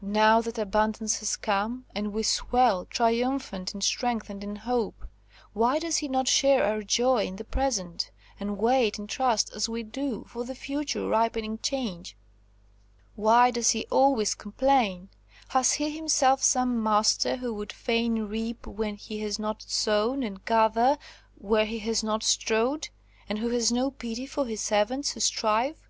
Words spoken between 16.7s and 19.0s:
master, who would fain reap where